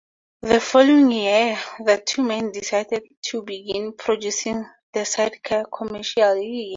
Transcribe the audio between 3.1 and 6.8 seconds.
to begin producing the sidecar commercially.